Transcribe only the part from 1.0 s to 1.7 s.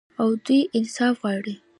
غواړي.